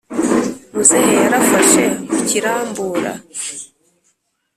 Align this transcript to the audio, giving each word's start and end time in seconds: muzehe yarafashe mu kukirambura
muzehe 0.73 1.13
yarafashe 1.23 1.83
mu 1.99 2.03
kukirambura 2.11 3.11